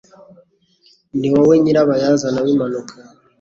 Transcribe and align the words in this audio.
Ni 1.19 1.27
wowe 1.33 1.55
nyirabayazana 1.61 2.39
w'impanuka. 2.45 2.93